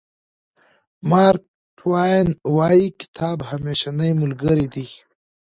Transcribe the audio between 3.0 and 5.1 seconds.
کتاب همېشنۍ ملګری دی.